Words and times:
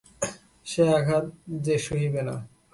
সে 0.65 0.83
আঘাত 0.97 1.25
যে 1.61 1.75
সহিবে 1.77 2.21
না। 2.27 2.35